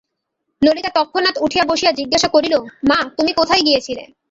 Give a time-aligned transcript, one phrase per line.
[0.61, 2.53] ললিতা তৎক্ষণাৎ উঠিয়া বসিয়া জিজ্ঞাসা করিল,
[2.89, 4.03] মা, তুমি কোথায় গিয়েছিলে?